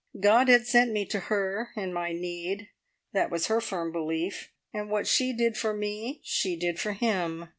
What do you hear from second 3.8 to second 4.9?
belief and